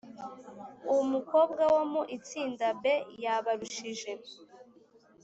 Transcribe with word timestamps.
Umukobwa 1.03 1.63
wo 1.75 1.83
mu 1.93 2.01
itsinda 2.17 2.65
B 2.81 2.83
yabarushije 3.23 4.11